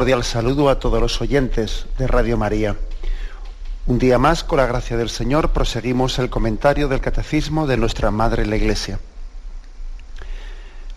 [0.00, 2.74] Cordial saludo a todos los oyentes de Radio María.
[3.86, 8.10] Un día más, con la gracia del Señor, proseguimos el comentario del Catecismo de nuestra
[8.10, 8.98] Madre la Iglesia.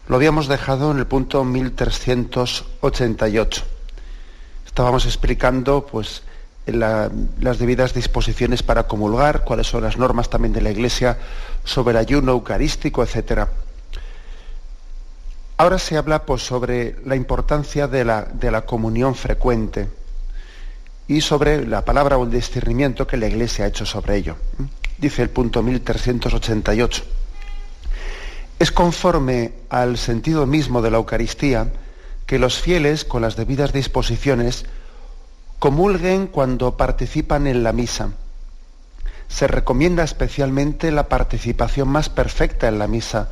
[0.07, 3.63] Lo habíamos dejado en el punto 1388.
[4.65, 6.23] Estábamos explicando pues,
[6.65, 11.17] la- las debidas disposiciones para comulgar, cuáles son las normas también de la Iglesia
[11.65, 13.49] sobre ayuno eucarístico, etcétera.
[15.63, 19.87] Ahora se habla pues, sobre la importancia de la, de la comunión frecuente
[21.07, 24.35] y sobre la palabra o el discernimiento que la Iglesia ha hecho sobre ello.
[24.97, 27.05] Dice el punto 1388.
[28.59, 31.71] Es conforme al sentido mismo de la Eucaristía
[32.25, 34.65] que los fieles, con las debidas disposiciones,
[35.59, 38.09] comulguen cuando participan en la misa.
[39.29, 43.29] Se recomienda especialmente la participación más perfecta en la misa,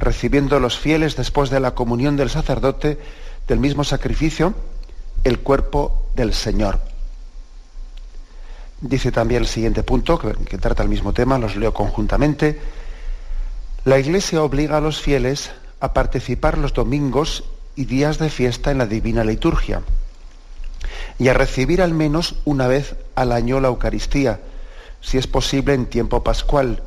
[0.00, 2.98] recibiendo los fieles después de la comunión del sacerdote
[3.46, 4.54] del mismo sacrificio
[5.24, 6.80] el cuerpo del Señor.
[8.80, 12.58] Dice también el siguiente punto, que, trata el mismo tema, los leo conjuntamente.
[13.84, 15.50] La Iglesia obliga a los fieles
[15.80, 17.44] a participar los domingos
[17.76, 19.82] y días de fiesta en la divina liturgia
[21.18, 24.40] y a recibir al menos una vez al año la Eucaristía,
[25.02, 26.82] si es posible en tiempo pascual,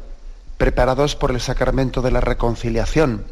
[0.63, 3.25] preparados por el sacramento de la reconciliación.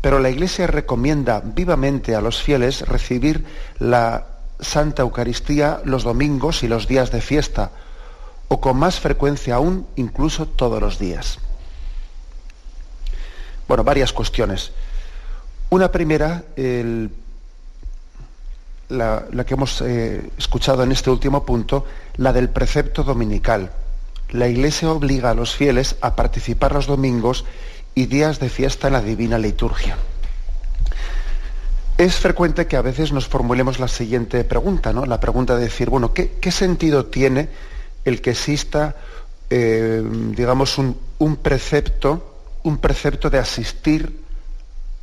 [0.00, 3.44] Pero la Iglesia recomienda vivamente a los fieles recibir
[3.78, 4.26] la
[4.58, 7.70] Santa Eucaristía los domingos y los días de fiesta,
[8.48, 11.38] o con más frecuencia aún, incluso todos los días.
[13.68, 14.72] Bueno, varias cuestiones.
[15.70, 16.42] Una primera,
[18.88, 21.86] la que hemos eh, escuchado en este último punto,
[22.16, 23.70] la del precepto dominical.
[24.32, 27.44] La Iglesia obliga a los fieles a participar los domingos
[27.94, 29.98] y días de fiesta en la divina liturgia.
[31.98, 35.04] Es frecuente que a veces nos formulemos la siguiente pregunta, ¿no?
[35.04, 37.50] La pregunta de decir, bueno, ¿qué, sentido tiene
[38.06, 38.96] el que exista,
[39.50, 40.02] eh,
[40.34, 44.18] digamos, un, precepto, un precepto de asistir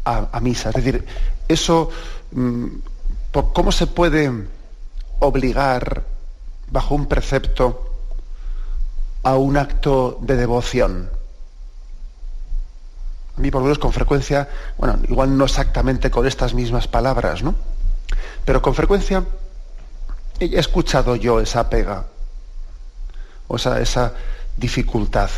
[0.05, 0.69] a, a misa?
[0.69, 1.05] Es decir,
[1.47, 1.91] eso,
[2.31, 2.65] mm,
[3.53, 4.31] ¿cómo se puede
[5.19, 6.03] obligar
[6.71, 7.88] bajo un precepto
[9.23, 11.09] a un acto de devoción?
[13.37, 17.41] A mí por lo menos con frecuencia, bueno, igual no exactamente con estas mismas palabras,
[17.41, 17.55] ¿no?
[18.45, 19.23] Pero con frecuencia
[20.39, 22.05] he escuchado yo esa pega,
[23.47, 24.13] o esa, esa
[24.57, 25.29] dificultad.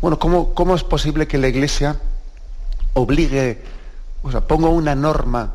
[0.00, 1.96] Bueno, ¿cómo, ¿cómo es posible que la Iglesia
[2.94, 3.62] obligue,
[4.22, 5.54] o sea, ponga una norma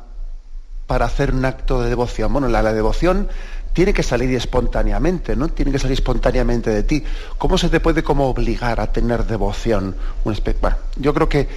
[0.87, 2.33] para hacer un acto de devoción?
[2.33, 3.29] Bueno, la, la devoción
[3.73, 5.49] tiene que salir espontáneamente, ¿no?
[5.49, 7.03] Tiene que salir espontáneamente de ti.
[7.37, 9.95] ¿Cómo se te puede obligar a tener devoción?
[10.23, 10.35] Un
[10.97, 11.47] yo creo que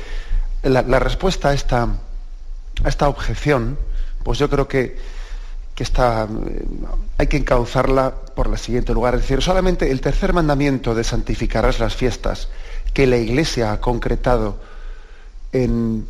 [0.63, 3.79] la, la respuesta a esta, a esta objeción,
[4.23, 4.97] pues yo creo que,
[5.75, 6.65] que está, eh,
[7.19, 9.17] hay que encauzarla por el siguiente lugar.
[9.17, 12.49] Es decir, solamente el tercer mandamiento de santificarás las fiestas
[12.93, 14.61] que la Iglesia ha concretado
[15.53, 16.07] en,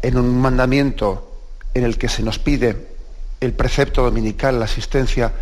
[0.00, 1.30] en un mandamiento
[1.74, 2.93] en el que se nos pide
[3.44, 5.32] el precepto dominical, la asistencia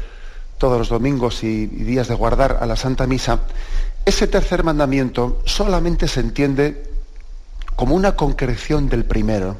[0.59, 3.41] todos los domingos y, días de guardar a la Santa Misa,
[4.05, 6.85] ese tercer mandamiento solamente se entiende
[7.75, 9.57] como una concreción del primero.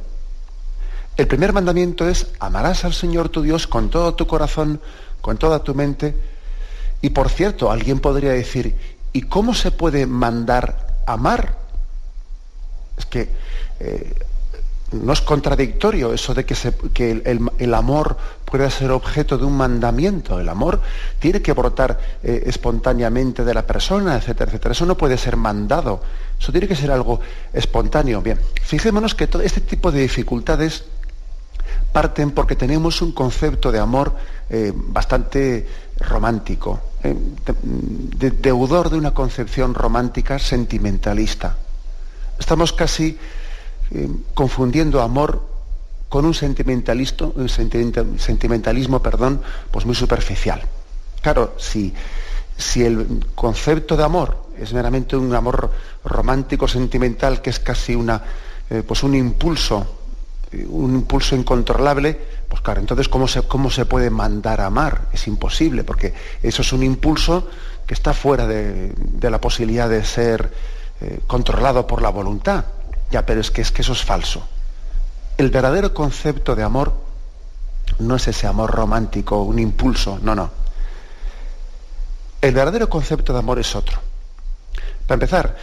[1.17, 4.81] El primer mandamiento es amarás al Señor tu Dios con todo tu corazón,
[5.21, 6.17] con toda tu mente.
[7.01, 8.77] Y por cierto, alguien podría decir,
[9.13, 11.59] ¿y cómo se puede mandar amar?
[12.97, 13.29] Es que
[13.81, 14.15] eh,
[14.93, 17.23] no es contradictorio eso de que,
[17.59, 20.39] el, amor pueda ser objeto de un mandamiento.
[20.39, 20.81] El amor
[21.19, 24.73] tiene que brotar eh, espontáneamente de la persona, etcétera, etcétera.
[24.73, 26.01] Eso no puede ser mandado.
[26.39, 27.21] Eso tiene que ser algo
[27.53, 28.21] espontáneo.
[28.23, 30.85] Bien, fijémonos que todo este tipo de dificultades
[31.93, 34.15] parten porque tenemos un concepto de amor
[34.51, 35.67] eh, bastante
[36.01, 37.15] romántico, eh,
[37.47, 41.57] de- de- deudor de una concepción romántica sentimentalista.
[42.39, 43.19] Estamos casi
[43.91, 45.43] eh, confundiendo amor
[46.09, 49.41] con un sentimentalismo, sentimentalismo perdón,
[49.71, 50.61] pues muy superficial.
[51.21, 51.93] Claro, si,
[52.57, 55.71] si el concepto de amor es meramente un amor
[56.05, 58.23] romántico, sentimental, que es casi una,
[58.69, 60.01] eh, pues un impulso,
[60.69, 62.19] un impulso incontrolable,
[62.49, 65.09] pues claro, entonces ¿cómo se, ¿cómo se puede mandar a amar?
[65.13, 66.13] Es imposible, porque
[66.43, 67.49] eso es un impulso
[67.87, 68.93] que está fuera de,
[69.23, 70.53] la posibilidad de ser
[71.01, 72.65] eh, controlado por la voluntad.
[73.13, 74.43] Ya, pero es que, es que eso es falso.
[75.37, 76.95] El verdadero concepto de amor
[77.99, 80.51] no es ese amor romántico, un impulso, no, no.
[82.41, 84.01] El verdadero concepto de amor es otro.
[85.07, 85.57] Para empezar,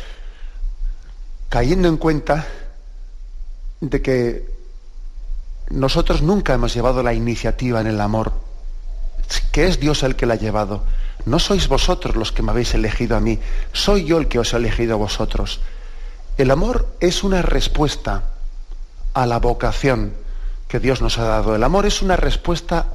[1.50, 2.46] cayendo en cuenta
[3.81, 4.48] de que
[5.72, 8.31] nosotros nunca hemos llevado la iniciativa en el amor,
[9.52, 10.84] que es Dios el que la ha llevado.
[11.25, 13.40] No sois vosotros los que me habéis elegido a mí,
[13.74, 15.62] soy yo el que os he elegido a vosotros.
[16.40, 18.24] El amor es una respuesta
[19.14, 20.14] a la vocación
[20.70, 21.54] que Dios nos ha dado.
[21.54, 22.94] El amor es una respuesta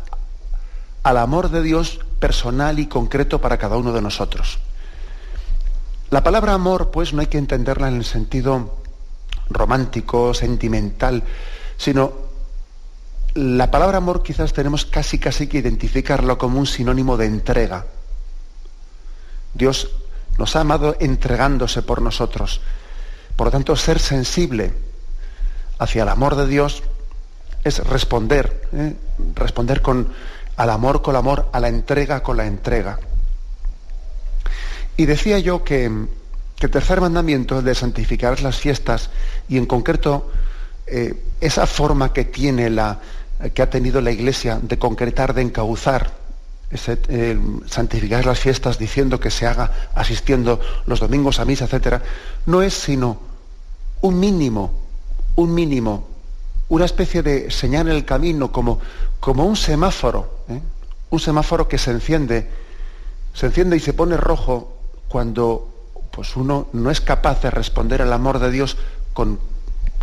[1.02, 4.61] al amor de Dios personal y concreto para cada uno de nosotros.
[6.08, 8.79] La palabra amor, pues, no hay que entenderla en el sentido
[9.50, 11.23] romántico, sentimental,
[11.76, 12.14] sino
[13.35, 17.85] la palabra amor quizás tenemos casi casi que identificarlo como un sinónimo de entrega.
[19.52, 19.91] Dios
[20.38, 22.62] nos ha amado entregándose por nosotros.
[23.36, 24.72] Por lo tanto, ser sensible
[25.78, 26.82] hacia el amor de Dios
[27.64, 28.94] es responder, ¿eh?
[29.34, 30.12] responder con,
[30.56, 32.98] al amor con el amor, a la entrega con la entrega.
[34.96, 39.10] Y decía yo que, el tercer mandamiento, el de santificar las fiestas,
[39.48, 40.31] y en concreto
[40.86, 43.00] eh, esa forma que tiene la,
[43.52, 46.12] que ha tenido la Iglesia de concretar, de encauzar,
[46.70, 52.02] ese, santificar las fiestas diciendo que se haga asistiendo los domingos a misa, etcétera,
[52.46, 53.19] no es sino
[54.00, 54.72] un mínimo,
[55.37, 56.08] un mínimo,
[56.69, 58.81] una especie de señal en el camino, como,
[59.20, 60.61] como un semáforo, ¿eh?
[61.11, 62.50] un semáforo que se enciende,
[63.34, 64.76] se enciende y se pone rojo
[65.08, 65.70] cuando
[66.10, 68.76] pues uno no es capaz de responder al amor de Dios
[69.12, 69.38] con,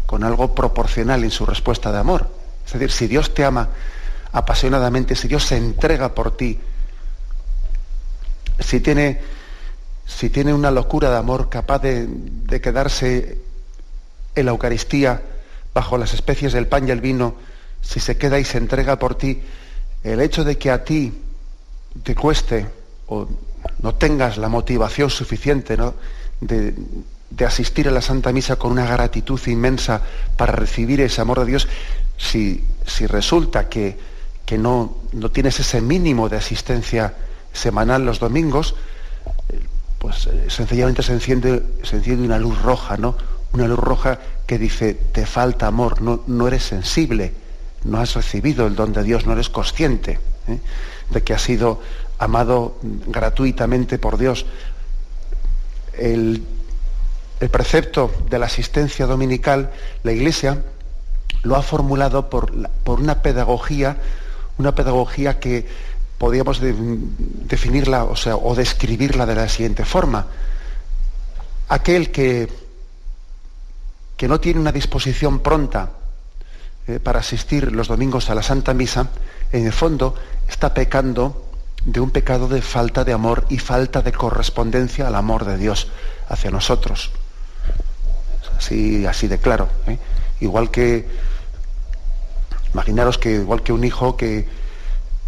[0.05, 2.27] con algo proporcional en su respuesta de amor.
[2.65, 3.69] Es decir, si Dios te ama
[4.31, 6.59] apasionadamente, si Dios se entrega por ti,
[8.59, 9.21] si tiene,
[10.05, 13.39] si tiene una locura de amor capaz de, de quedarse
[14.35, 15.21] en la Eucaristía
[15.73, 17.35] bajo las especies del pan y el vino,
[17.81, 19.41] si se queda y se entrega por ti,
[20.03, 21.13] el hecho de que a ti
[22.03, 22.67] te cueste
[23.07, 23.27] o
[23.79, 25.77] no tengas la motivación suficiente
[26.39, 26.73] de,
[27.29, 30.01] de, asistir a la Santa Misa con una gratitud inmensa
[30.37, 31.67] para recibir ese amor de Dios,
[32.17, 33.97] si, si resulta que,
[34.45, 37.15] que no, no, tienes ese mínimo de asistencia
[37.53, 38.75] semanal los domingos,
[39.99, 43.15] pues eh, sencillamente se enciende, se enciende una luz roja, ¿no?
[43.53, 47.33] Una luz roja que dice, te falta amor, no, no eres sensible,
[47.83, 50.59] no has recibido el don de Dios, no eres consciente ¿eh?
[51.09, 51.81] de que has sido
[52.19, 54.45] amado gratuitamente por Dios.
[55.93, 56.43] El,
[57.39, 59.71] el precepto de la asistencia dominical,
[60.03, 60.63] la Iglesia
[61.43, 63.97] lo ha formulado por, por una pedagogía,
[64.57, 65.67] una pedagogía que
[66.17, 70.27] podríamos definirla o, sea, o describirla de la siguiente forma.
[71.67, 72.47] Aquel que,
[74.17, 75.89] que no tiene una disposición pronta
[76.87, 79.09] eh, para asistir los domingos a la Santa Misa,
[79.51, 80.15] en el fondo
[80.47, 81.49] está pecando
[81.85, 85.87] de un pecado de falta de amor y falta de correspondencia al amor de Dios
[86.29, 87.11] hacia nosotros.
[88.57, 89.69] Así, así de claro.
[89.87, 89.97] ¿eh?
[90.39, 91.07] Igual que
[92.73, 94.47] Imaginaros que igual que un hijo que,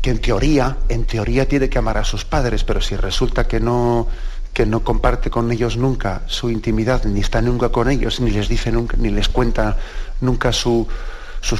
[0.01, 3.59] que en teoría, en teoría tiene que amar a sus padres, pero si resulta que
[3.59, 4.07] no,
[4.53, 8.47] que no comparte con ellos nunca su intimidad, ni está nunca con ellos, ni les
[8.47, 9.77] dice nunca, ni les cuenta
[10.21, 10.87] nunca sus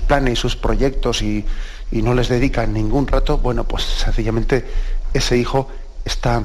[0.05, 1.45] planes, sus proyectos y,
[1.91, 4.65] y, no les dedica ningún rato, bueno, pues sencillamente
[5.13, 5.69] ese hijo
[6.05, 6.43] está,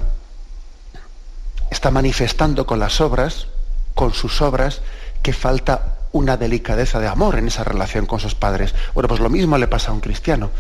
[1.71, 3.49] está manifestando con las obras,
[3.95, 4.83] con sus obras,
[5.23, 8.75] que falta una delicadeza de amor en esa relación con sus padres.
[8.95, 10.51] Bueno, pues lo mismo le pasa a un cristiano.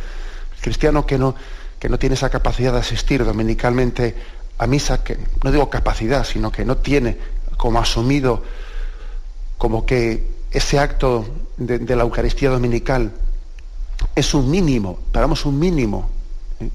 [0.57, 1.35] El cristiano que no,
[1.78, 4.14] que no tiene esa capacidad de asistir dominicalmente
[4.59, 7.17] a misa, que no digo capacidad, sino que no tiene
[7.57, 8.43] como asumido
[9.57, 11.26] como que ese acto
[11.57, 13.12] de, la Eucaristía dominical
[14.14, 16.09] es un mínimo, paramos un mínimo
[16.61, 16.71] ¿eh?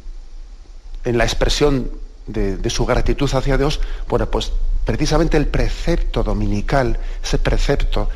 [1.06, 1.90] en la expresión
[2.28, 4.52] de, de, su gratitud hacia Dios, bueno, pues
[4.86, 8.10] precisamente el precepto dominical, ese precepto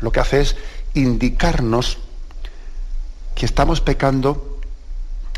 [0.00, 0.56] lo que hace es
[0.94, 1.98] indicarnos
[3.34, 4.58] que estamos pecando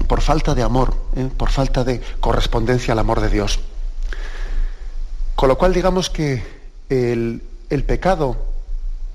[0.09, 1.29] por falta de amor, ¿eh?
[1.37, 3.61] por falta de correspondencia al amor de Dios.
[5.35, 6.43] Con lo cual digamos que
[6.89, 7.43] el,
[7.87, 8.37] pecado,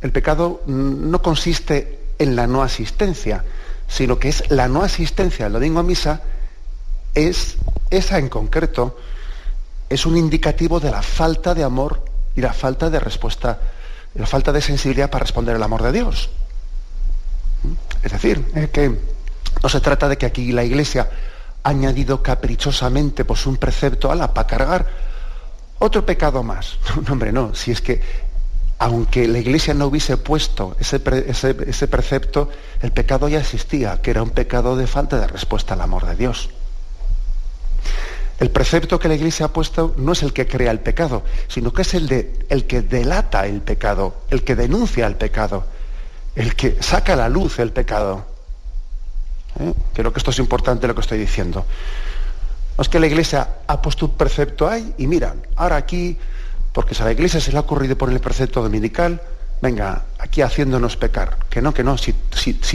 [0.02, 3.44] el pecado no consiste en la no asistencia,
[3.88, 6.22] sino que es la no asistencia al domingo a misa,
[7.14, 7.58] es
[7.90, 8.98] esa en concreto,
[9.90, 12.04] es un indicativo de la falta de amor
[12.36, 13.60] y la falta de respuesta,
[14.16, 16.30] la falta de sensibilidad para responder al amor de Dios.
[17.64, 18.06] ¿Mm?
[18.06, 18.98] Es decir, que
[19.62, 21.10] no se trata de que aquí la Iglesia
[21.64, 24.88] ha añadido caprichosamente pues, un precepto a la para cargar
[25.80, 26.78] otro pecado más.
[27.06, 27.56] No, hombre, no.
[27.56, 28.30] Si es que
[28.80, 32.50] aunque la Iglesia no hubiese puesto ese, ese, precepto,
[32.82, 36.16] el pecado ya existía, que era un pecado de falta de respuesta al amor de
[36.16, 36.50] Dios.
[38.40, 41.74] El precepto que la Iglesia ha puesto no es el que crea el pecado, sino
[41.74, 45.66] que es el, de, el que delata el pecado, el que denuncia el pecado,
[46.36, 48.26] el que saca a la luz el pecado.
[49.60, 49.74] ¿Eh?
[49.94, 51.66] Creo que esto es importante lo que estoy diciendo.
[52.78, 56.18] No es que la Iglesia ha puesto un precepto ahí y mira, ahora aquí
[56.74, 59.22] porque si a la iglesia se le ha ocurrido poner el precepto dominical,
[59.62, 61.38] venga, aquí haciéndonos pecar.
[61.50, 62.14] Que no, que no, si,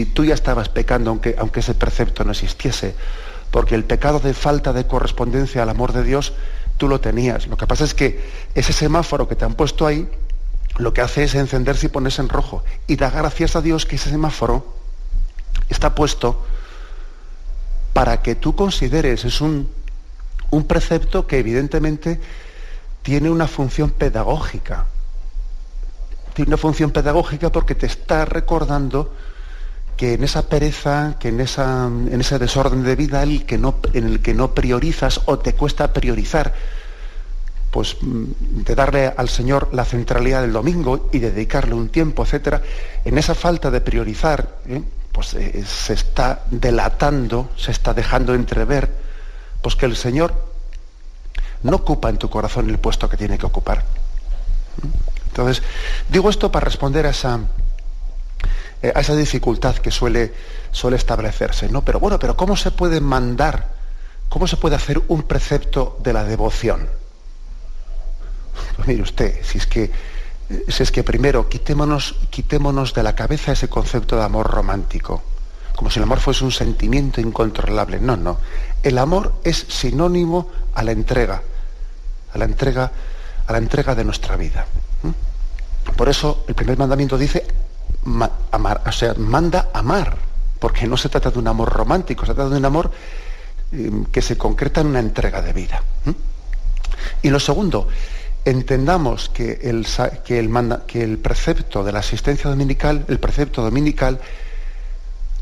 [0.06, 2.94] tú ya estabas pecando aunque, aunque ese precepto no existiese,
[3.54, 6.32] porque el pecado de falta de correspondencia al amor de Dios,
[6.76, 7.46] tú lo tenías.
[7.46, 8.20] Lo que pasa es que
[8.56, 10.10] ese semáforo que te han puesto ahí,
[10.76, 12.64] lo que hace es encenderse y ponerse en rojo.
[12.88, 14.74] Y da gracias a Dios que ese semáforo
[15.68, 16.44] está puesto
[17.92, 19.70] para que tú consideres, es un,
[20.50, 22.20] un precepto que evidentemente
[23.02, 24.86] tiene una función pedagógica.
[26.34, 29.14] Tiene una función pedagógica porque te está recordando
[29.96, 33.76] que en esa pereza, que en, esa, en ese desorden de vida el que no,
[33.92, 36.54] en el que no priorizas o te cuesta priorizar,
[37.70, 38.24] pues mm,
[38.64, 42.62] de darle al Señor la centralidad del domingo y dedicarle un tiempo, etcétera,
[43.04, 44.82] en esa falta de priorizar, ¿eh?
[45.12, 48.90] pues eh, se está delatando, se está dejando entrever,
[49.62, 50.34] pues que el Señor
[51.62, 53.84] no ocupa en tu corazón el puesto que tiene que ocupar.
[55.28, 55.62] Entonces,
[56.08, 57.40] digo esto para responder a esa,
[58.84, 60.32] eh, a esa dificultad que suele,
[60.70, 61.68] suele establecerse.
[61.68, 61.82] ¿no?
[61.84, 63.72] Pero bueno, pero ¿cómo se puede mandar,
[64.28, 66.88] cómo se puede hacer un precepto de la devoción?
[68.76, 69.90] Pues mire usted, si es que,
[70.68, 75.22] si es que primero quitémonos, de la cabeza ese concepto de amor romántico,
[75.74, 77.98] como si el amor fuese un sentimiento incontrolable.
[77.98, 78.38] No, no.
[78.82, 81.42] El amor es sinónimo a la entrega
[82.34, 82.90] a la entrega,
[83.46, 84.66] a la entrega de nuestra vida.
[85.96, 87.46] Por eso el primer mandamiento dice
[88.06, 90.16] o sea, manda amar,
[90.58, 92.90] porque no se trata de un amor romántico, se trata de un amor
[93.72, 95.82] em, que se concreta en una entrega de vida.
[97.22, 97.88] Y lo segundo,
[98.44, 99.86] entendamos que el,
[100.24, 100.38] que,
[101.02, 104.20] el precepto de la asistencia dominical, el precepto dominical,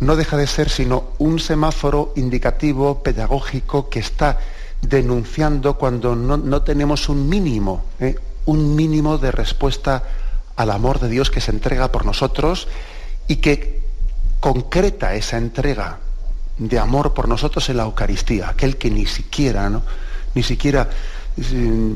[0.01, 4.39] no deja de ser sino un semáforo indicativo, pedagógico, que está
[4.81, 8.17] denunciando cuando no, tenemos un mínimo, ¿eh?
[8.47, 10.03] un mínimo de respuesta
[10.57, 12.69] al amor de Dios que se entrega por nosotros
[13.29, 13.83] y que
[14.41, 15.99] concreta esa entrega
[16.59, 19.83] de amor por nosotros en la Eucaristía, aquel que ni siquiera, ¿no?
[20.35, 20.89] ni siquiera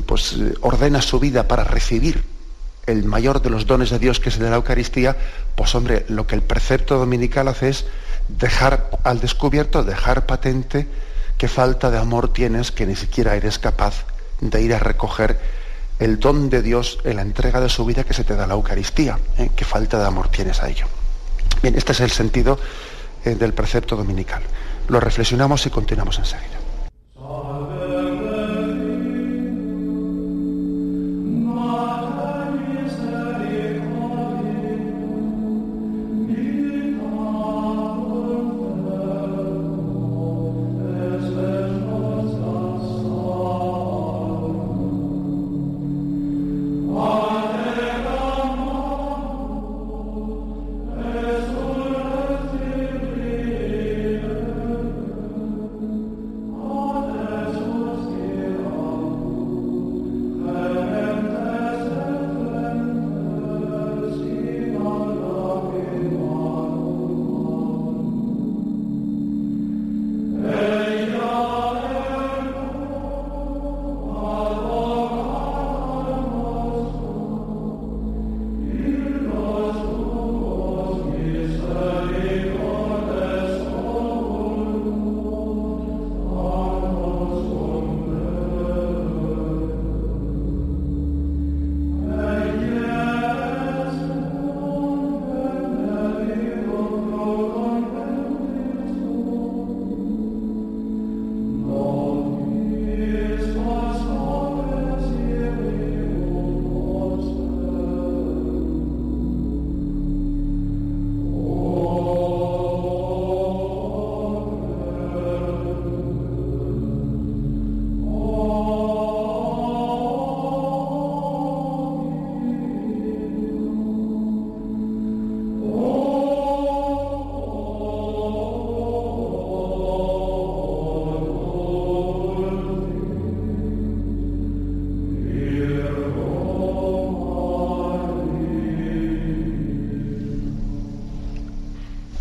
[0.05, 2.23] pues, ordena su vida para recibir
[2.85, 5.17] el mayor de los dones de Dios que es el de la Eucaristía,
[5.55, 7.85] pues hombre, lo que el precepto dominical hace es
[8.29, 10.87] dejar al descubierto, dejar patente
[11.37, 14.05] qué falta de amor tienes que ni siquiera eres capaz
[14.41, 15.39] de ir a recoger
[15.99, 18.53] el don de Dios en la entrega de su vida que se te da la
[18.53, 19.19] Eucaristía.
[19.37, 19.49] ¿eh?
[19.55, 20.85] Qué falta de amor tienes a ello.
[21.61, 22.59] Bien, este es el sentido
[23.25, 24.43] eh, del precepto dominical.
[24.87, 26.57] Lo reflexionamos y continuamos enseguida.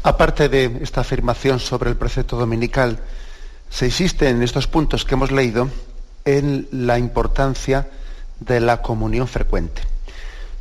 [0.06, 3.00] Aparte de esta afirmación sobre el precepto dominical,
[3.68, 5.68] se insiste en estos puntos que hemos leído
[6.24, 7.88] en la importancia
[8.38, 9.82] de la comunión frecuente.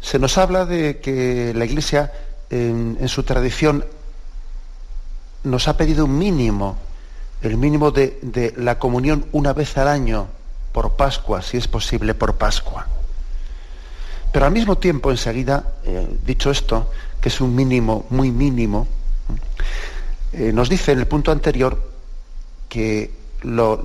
[0.01, 2.11] Se nos habla de que la Iglesia
[2.49, 3.85] en, su tradición
[5.43, 6.79] nos ha pedido un mínimo,
[7.43, 10.25] el mínimo de, la comunión una vez al año
[10.71, 12.87] por Pascua, si es posible por Pascua.
[14.31, 16.89] Pero al mismo tiempo, enseguida, eh, dicho esto,
[17.21, 18.87] que es un mínimo muy mínimo,
[20.33, 21.91] eh, nos dice en el punto anterior
[22.67, 23.77] que lo,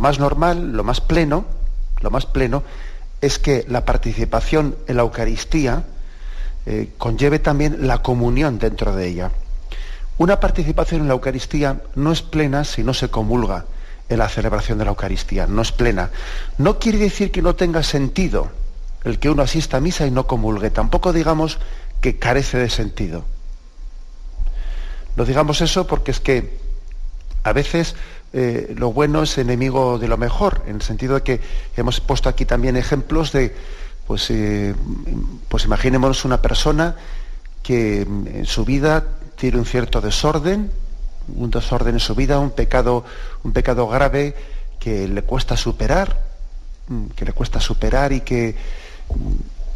[0.00, 1.44] más normal, lo más pleno,
[2.00, 2.62] lo más pleno
[3.20, 5.84] es que la participación en la Eucaristía
[6.66, 9.30] eh, conlleve también la comunión dentro de ella.
[10.18, 13.66] Una participación en la Eucaristía no es plena si no se comulga
[14.08, 16.10] en la celebración de la Eucaristía, no es plena.
[16.56, 18.48] No quiere decir que no tenga sentido
[19.04, 21.58] el que uno asista a misa y no comulgue, tampoco digamos
[22.00, 23.24] que carece de sentido.
[25.18, 26.58] No digamos eso porque es que
[27.42, 27.96] a veces
[28.32, 31.40] eh, lo bueno es enemigo de lo mejor, en el sentido de que
[31.76, 33.52] hemos puesto aquí también ejemplos de,
[34.06, 34.76] pues, eh,
[35.48, 36.94] pues imaginémonos una persona
[37.64, 40.70] que en su vida tiene un cierto desorden,
[41.34, 43.04] un desorden en su vida, un pecado,
[43.42, 44.36] un pecado grave
[44.78, 46.16] que le cuesta superar,
[46.86, 48.54] mm, que le cuesta superar y que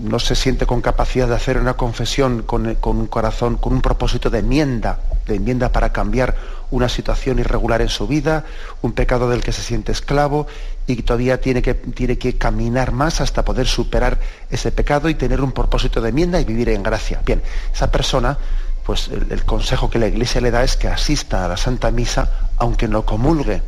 [0.02, 4.30] no se siente con capacidad de hacer una confesión con, un corazón, con un propósito
[4.30, 6.34] de enmienda, de enmienda para cambiar
[6.70, 8.44] una situación irregular en su vida,
[8.82, 10.46] un pecado del que se siente esclavo
[10.86, 14.18] y todavía tiene que, tiene que caminar más hasta poder superar
[14.50, 17.22] ese pecado y tener un propósito de enmienda y vivir en gracia.
[17.24, 17.40] Bien,
[17.72, 18.36] esa persona,
[18.84, 22.48] pues el, consejo que la Iglesia le da es que asista a la Santa Misa
[22.58, 23.62] aunque no comulgue.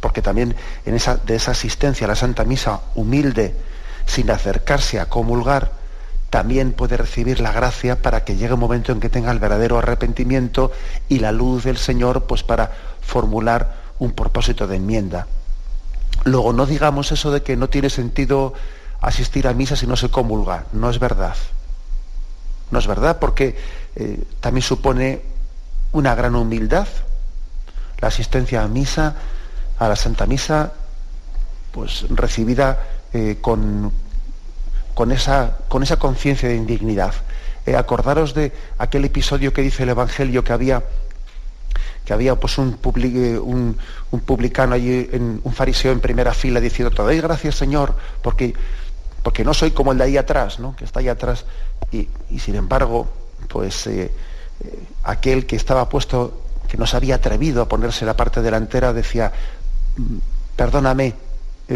[0.00, 3.54] Porque también en esa, de esa asistencia a la Santa Misa humilde,
[4.08, 5.70] sin acercarse a comulgar,
[6.30, 9.78] también puede recibir la gracia para que llegue un momento en que tenga el verdadero
[9.78, 10.72] arrepentimiento
[11.08, 15.26] y la luz del Señor pues para formular un propósito de enmienda.
[16.24, 18.54] Luego no digamos eso de que no tiene sentido
[19.00, 21.36] asistir a misa si no se comulga, no es verdad.
[22.70, 23.56] No es verdad porque
[23.94, 25.22] eh, también supone
[25.92, 26.88] una gran humildad
[28.00, 29.16] la asistencia a misa,
[29.78, 30.72] a la Santa Misa,
[31.72, 32.80] pues recibida
[33.14, 33.90] eh, con,
[34.92, 37.14] con esa, con esa conciencia de indignidad.
[37.64, 40.82] Eh, acordaros de aquel episodio que dice el Evangelio que había
[42.04, 43.76] que había pues un, eh, un,
[44.26, 48.54] publicano allí, en, un fariseo en primera fila diciendo, te doy gracias Señor, porque,
[49.22, 50.76] porque no soy como el de ahí atrás, ¿no?
[50.76, 51.44] que está ahí atrás.
[51.92, 53.08] Y, sin embargo,
[53.48, 53.88] pues
[55.02, 59.30] aquel que estaba puesto, que no se había atrevido a ponerse la parte delantera, decía,
[59.96, 60.16] mm,
[60.56, 61.14] perdóname,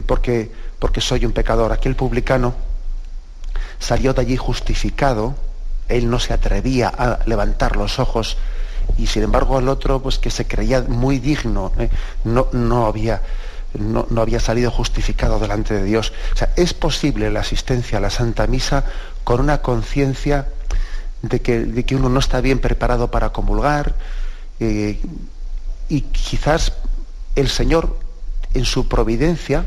[0.06, 0.50] porque,
[0.82, 1.70] porque soy un pecador.
[1.70, 2.54] Aquel publicano
[3.78, 5.36] salió de allí justificado,
[5.86, 8.36] él no se atrevía a levantar los ojos
[8.98, 11.88] y sin embargo el otro, pues que se creía muy digno, ¿eh?
[12.24, 13.22] no, no, había,
[13.78, 16.12] no, había salido justificado delante de Dios.
[16.34, 18.82] O sea, es posible la asistencia a la Santa Misa
[19.22, 20.48] con una conciencia
[21.22, 23.94] de que, de que, uno no está bien preparado para comulgar
[24.58, 25.00] eh,
[25.88, 26.72] y quizás
[27.36, 27.96] el Señor
[28.52, 29.64] en su providencia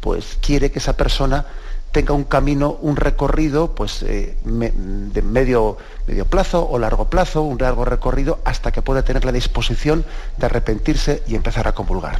[0.00, 1.46] pues quiere que esa persona
[1.92, 7.58] tenga un camino, un recorrido, pues eh, de medio, medio plazo o largo plazo, un
[7.58, 10.04] largo recorrido, hasta que pueda tener la disposición
[10.36, 12.18] de arrepentirse y empezar a comulgar.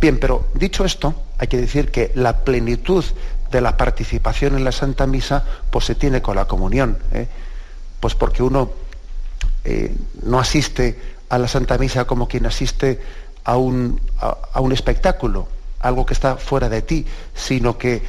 [0.00, 3.04] Bien, pero dicho esto, hay que decir que la plenitud
[3.50, 7.28] de la participación en la Santa Misa, pues se tiene con la comunión, ¿eh?
[8.00, 8.70] pues porque uno
[9.64, 13.00] eh, no asiste a la Santa Misa como quien asiste
[13.44, 15.48] a un, a un espectáculo,
[15.88, 18.02] algo que está fuera de ti, sino que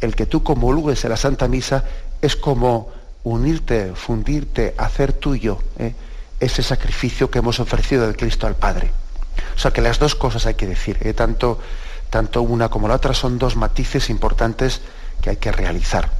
[0.00, 1.84] el que tú comulgues en la Santa Misa
[2.22, 2.90] es como
[3.24, 5.94] unirte, fundirte, hacer tuyo ¿eh?
[6.40, 8.90] ese sacrificio que hemos ofrecido de Cristo al Padre.
[9.54, 11.12] O sea que las dos cosas hay que decir, ¿eh?
[11.12, 11.58] tanto,
[12.10, 14.80] tanto una como la otra son dos matices importantes
[15.20, 16.10] que hay que realizar.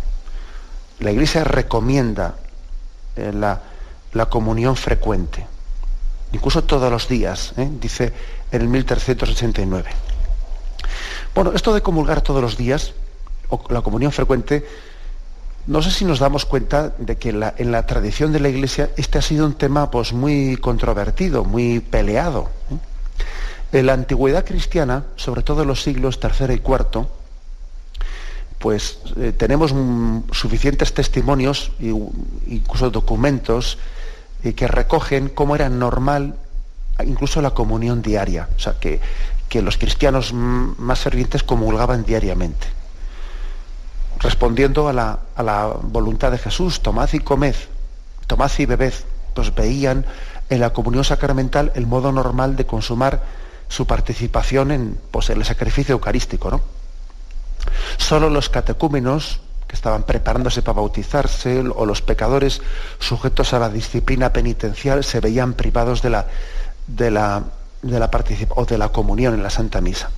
[1.00, 2.34] La Iglesia recomienda
[3.16, 3.62] eh, la,
[4.12, 5.46] la, comunión frecuente,
[6.32, 8.12] incluso todos los días, dice
[8.50, 10.07] en el 1389.
[11.34, 12.94] Bueno, esto de comulgar todos los días,
[13.48, 14.66] o la comunión frecuente,
[15.68, 19.18] no sé si nos damos cuenta de que en la tradición de la Iglesia este
[19.18, 22.48] ha sido un tema pues, muy controvertido, muy peleado.
[22.70, 23.78] ¿eh?
[23.78, 27.06] En la antigüedad cristiana, sobre todo en los siglos III y IV,
[28.58, 29.74] pues eh, tenemos
[30.32, 31.70] suficientes testimonios,
[32.46, 33.76] incluso documentos,
[34.42, 36.34] eh, que recogen cómo era normal
[37.04, 39.00] incluso la comunión diaria, o sea, que,
[39.48, 42.78] que los cristianos más fervientes comulgaban diariamente
[44.20, 47.54] respondiendo a la, voluntad de Jesús, tomad y comed,
[48.26, 48.94] tomad y bebed,
[49.34, 50.04] pues veían
[50.50, 53.22] en la comunión sacramental el modo normal de consumar
[53.68, 56.50] su participación en, pues, el sacrificio eucarístico.
[56.50, 56.60] ¿no?
[57.96, 62.62] Solo los catecúmenos que estaban preparándose para bautizarse o los pecadores
[62.98, 66.26] sujetos a la disciplina penitencial se veían privados de la,
[66.86, 67.44] de la,
[67.82, 68.10] de la
[68.56, 70.10] o de la comunión en la Santa Misa.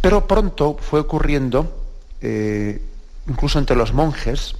[0.00, 1.72] Pero pronto fue ocurriendo,
[2.20, 2.80] eh,
[3.28, 4.54] incluso entre los monjes,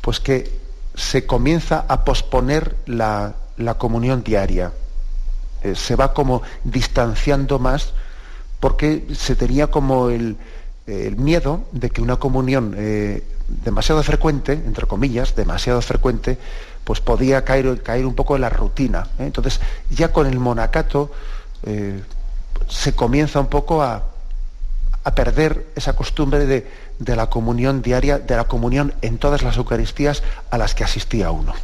[0.00, 0.50] pues que
[0.94, 3.34] se comienza a posponer la,
[3.78, 4.72] comunión diaria.
[5.62, 7.92] Eh, se va como distanciando más
[8.60, 10.36] porque se tenía como el,
[11.16, 16.38] miedo de que una comunión eh, demasiado frecuente, entre comillas, demasiado frecuente,
[16.84, 19.08] pues podía caer, caer un poco en la rutina.
[19.18, 21.10] Entonces, ya con el monacato
[22.68, 24.02] se comienza un poco a,
[25.06, 30.24] a perder esa costumbre de, la comunión diaria, de la comunión en todas las Eucaristías
[30.50, 31.54] a las que asistía uno.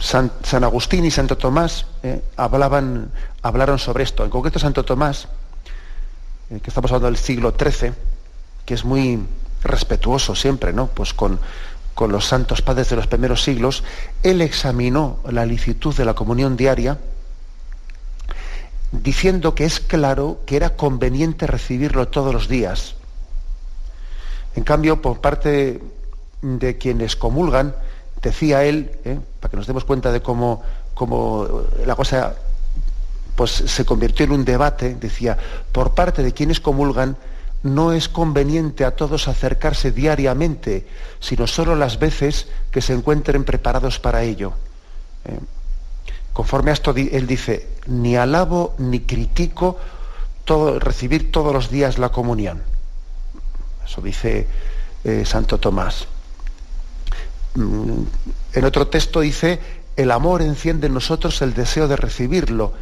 [0.00, 0.32] San,
[0.64, 3.10] Agustín y Santo Tomás eh, hablaban,
[3.42, 4.24] hablaron sobre esto.
[4.24, 5.28] En concreto Santo Tomás,
[6.48, 7.92] eh, que estamos hablando del siglo XIII,
[8.64, 9.20] que es muy
[9.62, 10.88] respetuoso siempre, ¿no?
[10.88, 11.38] Pues con,
[11.94, 13.84] con los santos padres de los primeros siglos,
[14.22, 16.98] él examinó la licitud de la comunión diaria
[19.02, 22.94] diciendo que es claro que era conveniente recibirlo todos los días.
[24.54, 25.80] En cambio, por parte
[26.42, 27.74] de quienes comulgan,
[28.22, 29.18] decía él, ¿eh?
[29.40, 30.62] para que nos demos cuenta de cómo,
[30.94, 32.36] cómo la cosa
[33.34, 35.36] pues, se convirtió en un debate, decía,
[35.72, 37.16] por parte de quienes comulgan,
[37.64, 40.86] no es conveniente a todos acercarse diariamente,
[41.18, 44.52] sino solo las veces que se encuentren preparados para ello.
[45.24, 45.40] ¿eh?
[46.34, 49.78] Conforme a esto, él dice, ni alabo ni critico
[50.78, 52.62] recibir todos los días la comunión.
[53.86, 54.46] Eso dice
[55.02, 56.06] eh, Santo Tomás.
[57.54, 58.02] Mm,
[58.52, 59.58] en otro texto dice,
[59.96, 62.74] el amor enciende en nosotros el deseo de recibirlo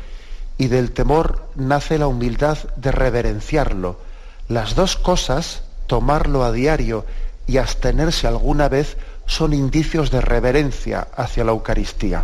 [0.59, 4.11] y del temor nace la humildad de reverenciarlo.
[4.53, 7.07] Las dos cosas, tomarlo a diario
[7.47, 12.23] y abstenerse alguna vez, son indicios de reverencia hacia la Eucaristía.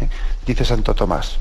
[0.00, 0.08] ¿eh?
[0.46, 1.36] dice Santo Tomás.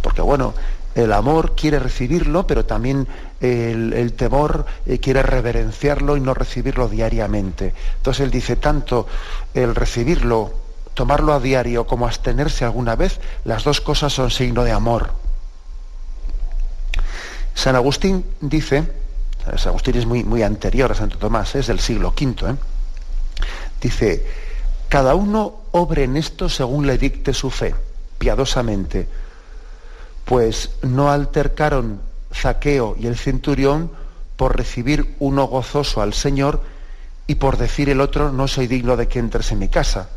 [0.00, 0.54] Porque bueno,
[0.94, 3.08] el amor quiere recibirlo, pero también
[3.40, 7.74] el, temor eh, quiere reverenciarlo y no recibirlo diariamente.
[7.96, 9.08] Entonces él dice, tanto
[9.54, 10.54] el recibirlo,
[10.94, 15.14] tomarlo a diario, como abstenerse alguna vez, las dos cosas son signo de amor.
[17.56, 19.02] San Agustín dice,
[19.56, 22.56] San Agustín es muy, muy anterior a Santo Tomás, es del siglo V, ¿eh?
[23.80, 24.26] dice,
[24.88, 27.74] cada uno obre en esto según le dicte su fe
[28.18, 29.08] piadosamente,
[30.24, 32.00] pues no altercaron
[32.32, 33.90] Zaqueo y el centurión
[34.36, 36.62] por recibir uno gozoso al Señor
[37.26, 40.08] y por decir el otro no soy digno de que entres en mi casa.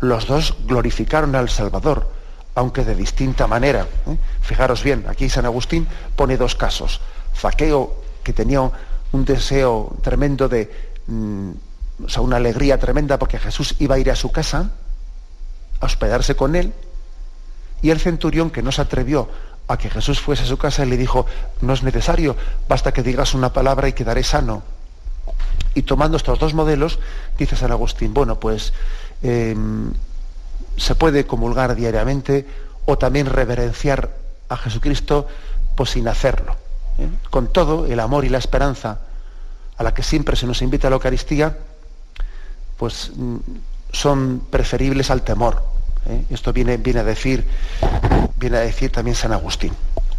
[0.00, 2.10] Los dos glorificaron al Salvador,
[2.54, 3.86] aunque de distinta manera.
[4.06, 4.16] ¿eh?
[4.40, 7.00] Fijaros bien, aquí San Agustín pone dos casos.
[7.36, 8.70] Zaqueo, que tenía
[9.12, 10.70] un deseo tremendo de,
[11.06, 11.50] mm,
[12.04, 14.72] o sea, una alegría tremenda porque Jesús iba a ir a su casa,
[15.80, 16.72] a hospedarse con él,
[17.82, 19.28] y el centurión que no se atrevió
[19.68, 21.26] a que Jesús fuese a su casa le dijo,
[21.60, 22.36] no es necesario,
[22.68, 24.62] basta que digas una palabra y quedaré sano.
[25.74, 26.98] Y tomando estos dos modelos,
[27.38, 28.72] dice San Agustín, bueno, pues
[29.22, 29.92] em,
[30.76, 32.46] se puede comulgar diariamente
[32.84, 34.10] o también reverenciar
[34.48, 35.26] a Jesucristo
[35.74, 36.56] pues sin hacerlo.
[36.98, 37.08] ¿Eh?
[37.30, 39.00] Con todo, el amor y la esperanza
[39.76, 41.56] a la que siempre se nos invita a la Eucaristía,
[42.76, 43.36] pues mm,
[43.92, 45.62] son preferibles al temor.
[46.08, 46.24] ¿eh?
[46.30, 47.46] Esto viene, viene, a decir,
[48.36, 49.72] viene a decir también San Agustín.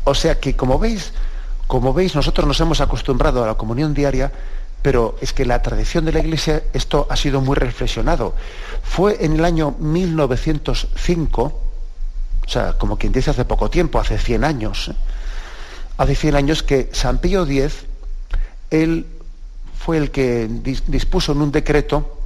[0.03, 1.13] O sea que, como veis,
[1.67, 4.31] como veis, nosotros nos hemos acostumbrado a la comunión diaria,
[4.81, 8.35] pero es que la tradición de la Iglesia, esto ha sido muy reflexionado.
[8.83, 11.43] Fue en el año 1905,
[12.45, 14.95] o sea, como quien dice hace poco tiempo, hace 100 años, ¿eh?
[15.97, 17.85] Hace 100 años que San Pío X,
[18.71, 19.05] él
[19.77, 20.47] fue el que
[20.87, 22.17] dispuso en un decreto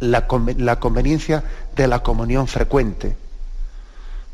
[0.00, 1.44] la, conveniencia
[1.76, 3.16] de la comunión frecuente,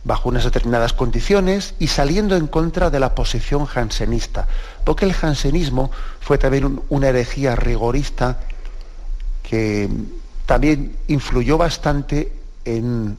[0.05, 4.47] bajo unas determinadas condiciones y saliendo en contra de la posición jansenista,
[4.85, 8.39] porque el jansenismo fue también una herejía rigorista
[9.43, 9.89] que
[10.47, 12.33] también influyó bastante
[12.65, 13.19] en,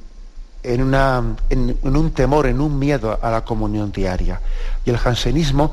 [0.74, 4.42] en, un temor, en un miedo a la comunión diaria.
[4.86, 5.72] Y el jansenismo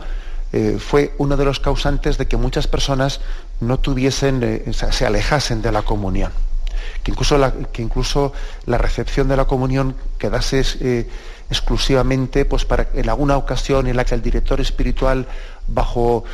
[0.52, 3.20] eh, fue uno de los causantes de que muchas personas
[3.60, 6.32] no tuviesen, eh, se alejasen de la comunión.
[7.02, 8.32] que incluso la, que incluso
[8.66, 11.08] la recepción de la comunión quedase eh,
[11.52, 15.26] exclusivamente pues, para, en alguna ocasión en la que el director espiritual,
[15.68, 16.24] bajo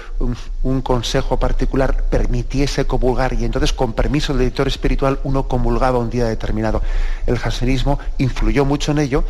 [0.63, 6.11] un, consejo particular, permitiese comulgar y entonces con permiso del director espiritual uno comulgaba un
[6.11, 6.83] día determinado.
[7.27, 9.25] El jansenismo influyó mucho en ello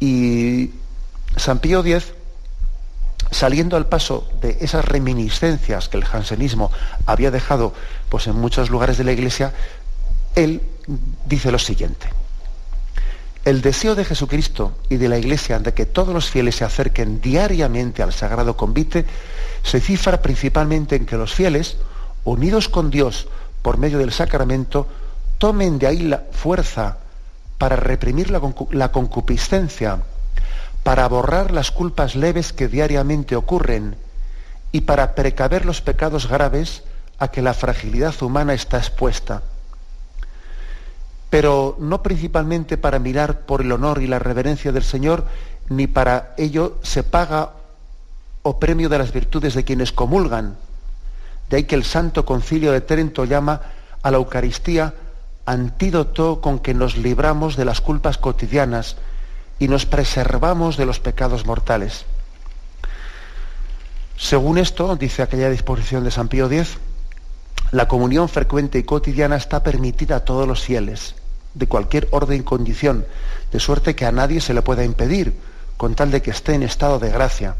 [0.00, 0.70] y
[1.36, 2.14] San Pío X
[3.30, 6.70] saliendo al paso de esas reminiscencias que el jansenismo
[7.06, 7.74] había dejado
[8.08, 9.52] pues, en muchos lugares de la Iglesia,
[10.36, 10.62] él
[11.26, 12.23] dice lo siguiente.
[13.44, 17.20] El deseo de Jesucristo y de la Iglesia de que todos los fieles se acerquen
[17.20, 19.04] diariamente al sagrado convite
[19.62, 21.76] se cifra principalmente en que los fieles,
[22.24, 23.28] unidos con Dios
[23.60, 24.88] por medio del sacramento,
[25.36, 26.98] tomen de ahí la fuerza
[27.58, 30.02] para reprimir la, concupiscencia,
[30.82, 33.96] para borrar las culpas leves que diariamente ocurren
[34.72, 36.82] y para precaver los pecados graves
[37.18, 39.42] a que la fragilidad humana está expuesta.
[41.34, 45.26] Pero no principalmente para mirar por el honor y la reverencia del Señor,
[45.68, 47.50] ni para ello se paga
[48.44, 50.56] o premio de las virtudes de quienes comulgan.
[51.50, 53.62] De ahí que el Santo Concilio de Trento llama
[54.00, 54.94] a la Eucaristía
[55.44, 58.94] antídoto con que nos libramos de las culpas cotidianas,
[59.58, 62.04] y nos preservamos de los pecados mortales.
[64.16, 66.78] Según esto, dice aquella disposición de San Pío X,
[67.72, 71.16] la comunión frecuente y cotidiana está permitida a todos los fieles,
[71.54, 73.06] de cualquier orden y condición,
[73.52, 75.38] de suerte que a nadie se le pueda impedir,
[75.76, 77.56] con tal de que esté en estado de gracia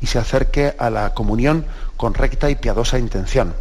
[0.00, 1.66] y se acerque a la comunión
[1.96, 3.54] con recta y piadosa intención.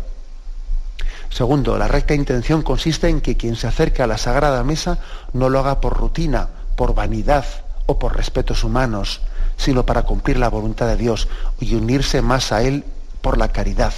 [1.30, 5.00] Segundo, la recta intención consiste en que quien se acerque a la Sagrada Mesa
[5.34, 7.46] no lo haga por rutina, por vanidad
[7.86, 9.22] o por respetos humanos,
[9.58, 11.28] sino para cumplir la voluntad de Dios
[11.60, 12.86] y unirse más a Él
[13.22, 13.94] por la caridad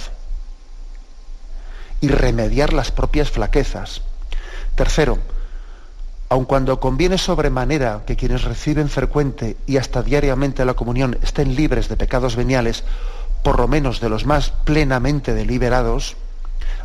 [2.00, 4.02] y remediar las propias flaquezas.
[4.74, 5.18] Tercero,
[6.28, 11.88] aun cuando conviene sobremanera que quienes reciben frecuente y hasta diariamente la comunión estén libres
[11.88, 12.84] de pecados veniales,
[13.42, 16.16] por lo menos de los más plenamente deliberados,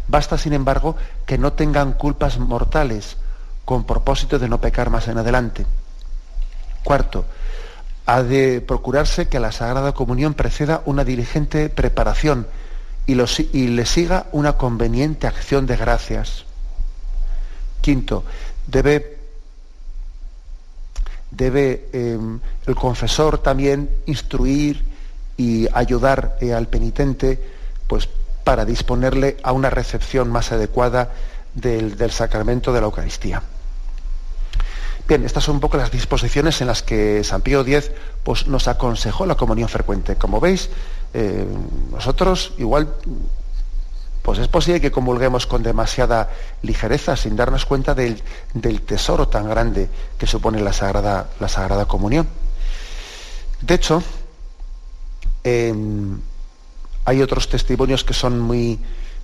[0.08, 0.96] basta sin embargo
[1.26, 3.18] que no tengan culpas mortales
[3.64, 5.66] con propósito de no pecar más en adelante.
[6.84, 7.26] Cuarto,
[8.06, 12.48] ha de procurarse que la Sagrada Comunión preceda una diligente preparación
[13.06, 16.47] y, le siga una conveniente acción de gracias.
[17.82, 18.24] Quinto,
[18.66, 19.18] debe,
[21.32, 24.84] debe em, el confesor también instruir
[25.38, 27.40] y ayudar eh, al penitente
[27.88, 28.10] pues,
[28.44, 31.12] para disponerle a una recepción más adecuada
[31.54, 33.42] del sacramento de la Eucaristía.
[35.08, 37.92] Bien, estas son un poco las disposiciones en las que San Pío X
[38.24, 40.18] pues, nos aconsejó la comunión frecuente.
[40.18, 40.70] Como veis,
[41.14, 41.46] eh,
[41.92, 42.94] nosotros igual
[44.28, 46.30] pues es posible que comulguemos con demasiada
[46.62, 48.22] ligereza sin darnos cuenta del,
[48.86, 52.28] tesoro tan grande que supone la Sagrada, la Sagrada Comunión.
[53.62, 54.04] De hecho,
[55.46, 56.20] em,
[57.06, 58.78] hay otros testimonios que son muy,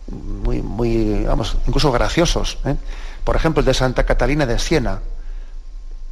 [0.08, 2.60] muy, muy vamos, incluso graciosos.
[2.64, 2.78] ¿eh?
[3.26, 5.02] Por ejemplo, el de Santa Catalina de Siena,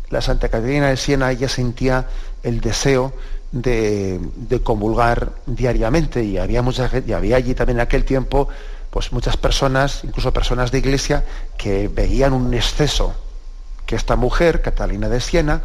[0.09, 2.07] la Santa Catarina de Siena ella sentía
[2.43, 3.13] el deseo
[3.53, 4.19] de,
[4.63, 8.49] comulgar diariamente y había, mucha, y había allí también en aquel tiempo
[8.91, 11.25] pues muchas personas, incluso personas de iglesia,
[11.57, 13.15] que veían un exceso,
[13.85, 15.61] que esta mujer, Catalina de Siena,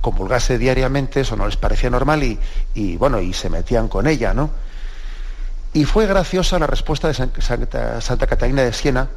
[0.00, 2.38] comulgase diariamente, eso no les parecía normal y,
[2.74, 4.50] y bueno, y se metían con ella, ¿no?
[5.72, 9.08] Y fue graciosa la respuesta de Santa Catalina de Siena,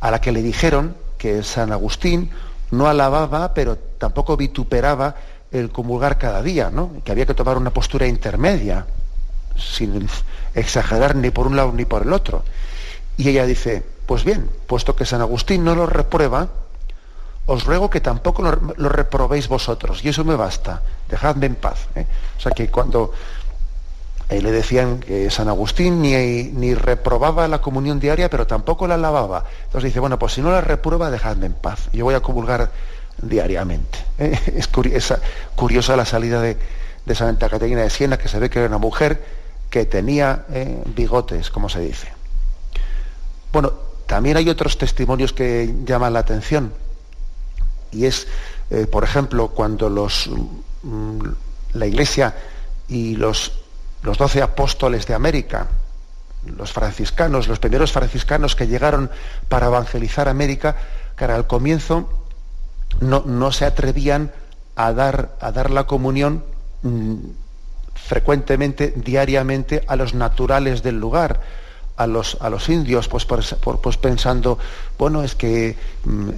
[0.00, 2.30] a la que le dijeron que San Agustín
[2.70, 5.16] no alababa, pero tampoco vituperaba
[5.50, 6.90] el comulgar cada día, ¿no?
[7.04, 8.86] que había que tomar una postura intermedia,
[9.56, 10.08] sin
[10.54, 12.44] exagerar ni por un lado ni por el otro.
[13.16, 16.48] Y ella dice, pues bien, puesto que San Agustín no lo reprueba,
[17.46, 21.88] os ruego que tampoco lo, reprobéis vosotros, y eso me basta, dejadme en paz.
[21.94, 22.06] ¿eh?
[22.38, 23.12] O sea que cuando
[24.30, 29.44] le decían que San Agustín ni, ni, reprobaba la comunión diaria, pero tampoco la lavaba.
[29.64, 31.90] Entonces dice, bueno, pues si no la reprueba, dejadme en paz.
[31.92, 32.70] Yo voy a comulgar
[33.20, 33.98] diariamente.
[34.18, 34.38] ¿eh?
[34.56, 35.20] Es curiosa,
[35.54, 36.56] curiosa, la salida de,
[37.14, 39.41] Santa Catarina de Siena, que se ve que era una mujer
[39.72, 40.84] que tenía ¿eh?
[40.94, 42.12] bigotes, como se dice.
[43.52, 43.72] Bueno,
[44.06, 46.72] también hay otros testimonios que llaman la atención.
[47.90, 48.28] Y es,
[48.70, 50.30] eh, por ejemplo, cuando los,
[50.82, 51.20] mm,
[51.72, 52.36] la Iglesia
[52.86, 53.62] y los
[54.02, 55.68] los doce apóstoles de América,
[56.44, 59.10] los franciscanos, los primeros franciscanos que llegaron
[59.48, 60.76] para evangelizar América,
[61.16, 62.08] que al comienzo
[63.00, 64.32] no, no, se atrevían
[64.74, 66.44] a dar, a dar la comunión
[66.82, 67.16] mm,
[67.94, 71.40] frecuentemente, diariamente, a los naturales del lugar,
[71.96, 74.58] a los, a los indios, pues, pues pensando,
[74.98, 76.28] bueno, es que mm,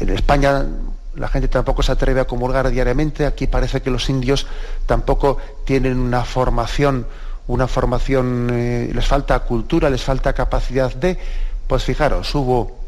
[0.00, 0.66] en España
[1.14, 4.46] la gente tampoco se atreve a comulgar diariamente, aquí parece que los indios
[4.86, 7.06] tampoco tienen una formación,
[7.46, 11.18] una formación, eh, les falta cultura, les falta capacidad de,
[11.66, 12.78] pues fijaros, hubo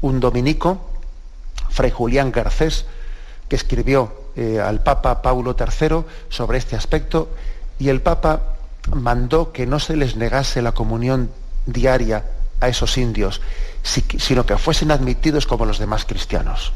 [0.00, 0.80] un dominico,
[1.70, 2.86] Fray Julián Garcés,
[3.48, 7.30] que escribió eh, al Papa Paulo III sobre este aspecto,
[7.82, 8.42] y el Papa
[8.94, 11.32] mandó que no se les negase la comunión
[11.66, 12.24] diaria
[12.60, 13.40] a esos indios,
[13.82, 16.72] sino que fuesen admitidos como los demás cristianos.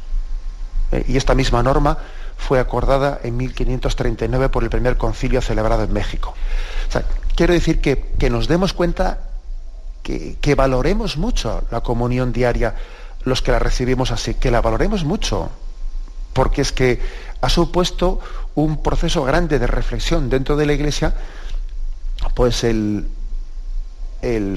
[0.90, 1.96] Eh, y esta misma norma
[2.36, 6.34] fue acordada en 1539 por el primer concilio celebrado en México.
[7.36, 9.20] quiero decir que, nos demos cuenta
[10.02, 12.74] que, que, valoremos mucho la comunión diaria,
[13.22, 15.50] los que la recibimos así, que la valoremos mucho,
[16.36, 17.00] porque es que
[17.40, 18.20] ha supuesto
[18.56, 21.14] un proceso grande de reflexión dentro de la Iglesia,
[22.34, 23.06] pues el,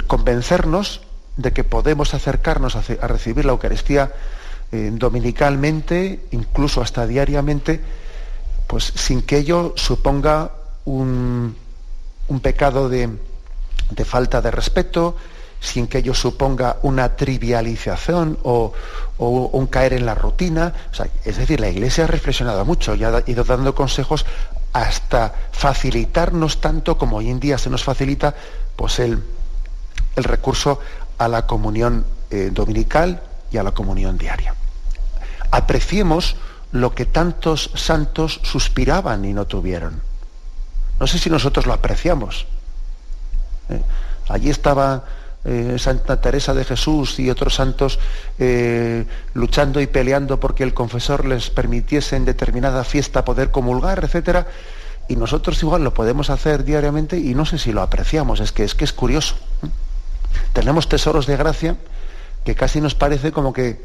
[0.06, 1.00] convencernos
[1.38, 4.12] de que podemos acercarnos a, recibir la Eucaristía
[4.74, 7.80] eh, dominicalmente, incluso hasta diariamente,
[8.68, 10.52] pues sin que ello suponga
[10.84, 11.56] un,
[12.42, 13.10] pecado de,
[14.04, 15.16] falta de respeto,
[15.60, 18.74] sin que ello suponga una trivialización o,
[19.18, 20.74] un caer en la rutina.
[21.26, 24.26] es decir, la Iglesia ha reflexionado mucho y ha ido dando consejos
[24.72, 28.34] hasta facilitarnos tanto como hoy en día se nos facilita
[28.76, 29.22] pues el,
[30.16, 30.80] el recurso
[31.18, 34.56] a la comunión eh, dominical y a la comunión diaria.
[35.52, 36.38] Apreciemos
[36.72, 40.02] lo que tantos santos suspiraban y no tuvieron.
[41.00, 42.46] No sé si nosotros lo apreciamos.
[43.70, 43.82] ¿eh?
[44.28, 45.04] Allí estaba
[45.46, 48.00] eh, Santa Teresa de Jesús y otros santos
[49.34, 54.46] luchando y peleando porque el confesor les permitiese en determinada fiesta poder comulgar, etc.
[55.08, 58.40] Y nosotros igual lo podemos hacer diariamente y no sé si lo apreciamos.
[58.40, 59.36] Es que es, que es curioso.
[60.54, 61.76] Tenemos tesoros de gracia
[62.44, 63.82] que casi nos parece como que,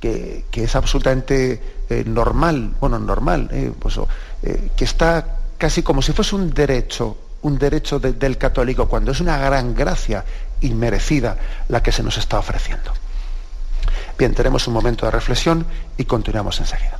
[0.00, 3.98] que, es absolutamente eh, normal, bueno, normal, eh, pues,
[4.42, 9.20] eh, que está casi como si fuese un derecho, un derecho del católico, cuando es
[9.20, 10.24] una gran gracia
[10.62, 11.36] inmerecida
[11.68, 12.90] la que se nos está ofreciendo.
[14.18, 15.66] Bien, tenemos un momento de reflexión
[15.98, 16.98] y continuamos enseguida.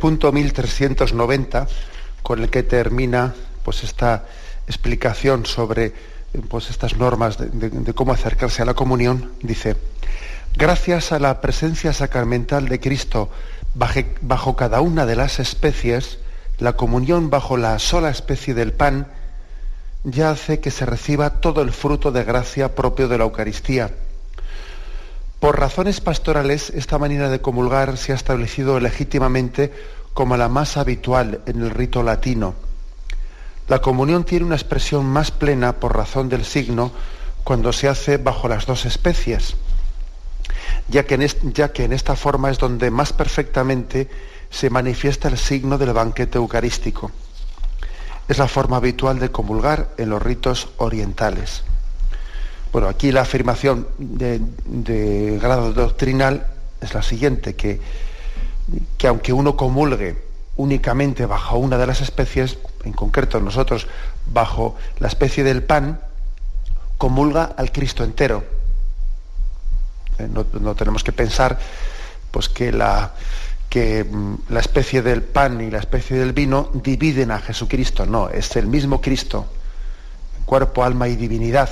[0.00, 1.68] Punto 1390
[2.22, 3.34] con el que termina
[3.64, 4.24] pues esta
[4.66, 5.92] explicación sobre
[6.48, 9.76] pues estas normas de, cómo acercarse a la comunión, dice,
[10.56, 13.30] gracias a la presencia sacramental de Cristo
[13.74, 16.18] bajo cada una de las especies,
[16.58, 19.06] la comunión bajo la sola especie del pan
[20.02, 23.90] ya hace que se reciba todo el fruto de gracia propio de la Eucaristía
[25.40, 29.72] por razones pastorales, esta manera de comulgar se ha establecido legítimamente
[30.12, 32.54] como la más habitual en el rito latino.
[33.66, 36.92] La comunión tiene una expresión más plena por razón del signo
[37.42, 39.56] cuando se hace bajo las dos especies,
[40.88, 44.10] ya que, en ya que en esta forma es donde más perfectamente
[44.50, 47.12] se manifiesta el signo del banquete eucarístico.
[48.28, 51.64] Es la forma habitual de comulgar en los ritos orientales.
[52.72, 56.46] Bueno, aquí la afirmación de, grado doctrinal
[56.80, 57.80] es la siguiente, que,
[58.96, 60.16] que aunque uno comulgue
[60.56, 63.88] únicamente bajo una de las especies, en concreto nosotros,
[64.32, 66.00] bajo la especie del pan,
[66.98, 68.44] comulga al Cristo entero.
[70.18, 71.58] Eh, no, tenemos que pensar
[72.30, 73.14] pues, que, la,
[73.70, 78.04] que mm, la especie del pan y la especie del vino dividen a Jesucristo.
[78.04, 79.46] No, es el mismo Cristo,
[80.44, 81.70] cuerpo, alma y divinidad.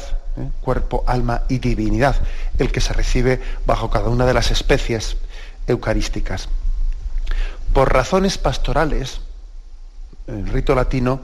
[0.60, 2.16] Cuerpo, alma y divinidad,
[2.58, 5.16] el que se recibe bajo cada una de las especies
[5.66, 6.48] eucarísticas.
[7.72, 9.20] Por razones pastorales,
[10.26, 11.20] el rito latino,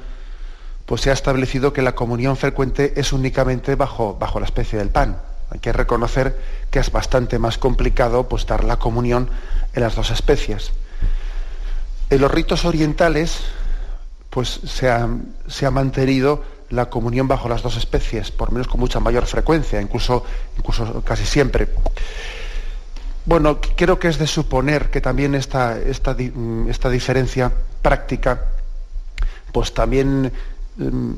[0.86, 4.90] pues se ha establecido que la comunión frecuente es únicamente bajo, bajo la especie del
[4.90, 5.18] pan.
[5.50, 6.38] Hay que reconocer
[6.70, 9.30] que es bastante más complicado pues, dar la comunión
[9.74, 10.72] en las dos especies.
[12.10, 13.40] En los ritos orientales,
[14.30, 15.08] pues se ha,
[15.46, 16.42] se ha mantenido
[16.74, 20.24] la comunión bajo las dos especies, por menos con mucha mayor frecuencia, incluso,
[20.56, 21.68] incluso casi siempre.
[23.26, 26.16] Bueno, creo que es de suponer que también esta, esta,
[26.68, 28.48] esta diferencia práctica
[29.54, 30.32] pues también
[30.76, 31.12] mm,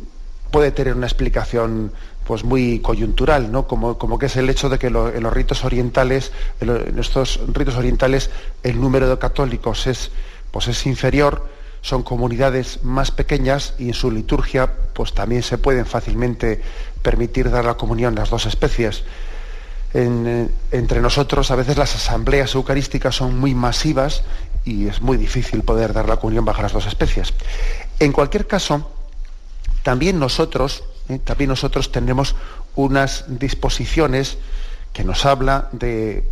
[0.51, 1.91] puede tener una explicación
[2.27, 3.67] pues muy coyuntural, ¿no?
[3.67, 7.77] Como, como que es el hecho de que en los ritos orientales, en, estos ritos
[7.77, 8.31] orientales,
[8.63, 10.11] el número de católicos es,
[10.51, 11.49] pues es inferior,
[11.87, 16.61] son comunidades más pequeñas y en su liturgia pues también se pueden fácilmente
[17.01, 19.05] permitir dar la comunión las dos especies.
[19.95, 24.25] Eh, entre nosotros a veces las asambleas eucarísticas son muy masivas
[24.65, 27.33] y es muy difícil poder dar la comunión bajo las dos especies.
[28.01, 28.91] En cualquier caso,
[29.85, 32.35] también nosotros, eh, también nosotros tenemos
[32.75, 34.39] unas disposiciones
[34.93, 36.29] que nos habla de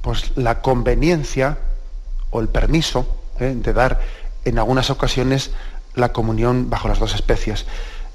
[0.00, 1.58] pues, la conveniencia
[2.30, 4.00] o el permiso eh, de dar
[4.44, 5.50] en algunas ocasiones
[5.94, 7.66] la comunión bajo las dos especies.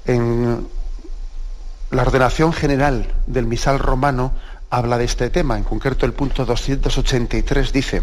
[0.06, 0.66] En
[1.90, 4.32] la ordenación general del misal romano
[4.70, 8.02] habla de este tema, en concreto el punto 283 dice,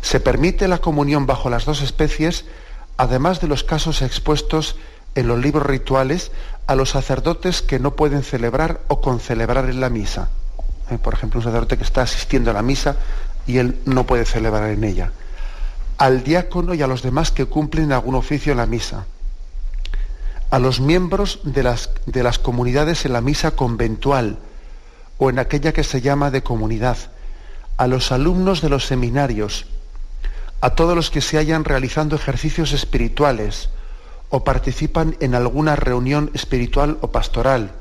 [0.00, 2.44] se permite la comunión bajo las dos especies
[3.00, 4.76] además de los casos expuestos
[5.14, 6.32] en los libros rituales
[6.66, 10.28] a los sacerdotes que no pueden celebrar o concelebrar en la misa.
[10.90, 12.96] Eh, por ejemplo, un sacerdote que está asistiendo a la misa
[13.46, 15.12] y él no puede celebrar en ella.
[16.00, 19.06] Al diácono y a los demás que cumplen algún oficio en la misa.
[20.50, 24.38] A los miembros de las, de las comunidades en la misa conventual
[25.18, 26.96] o en aquella que se llama de comunidad.
[27.76, 29.66] A los alumnos de los seminarios
[30.60, 33.70] a todos los que se hayan realizando ejercicios espirituales
[34.28, 37.72] o participan en alguna reunión espiritual o pastoral.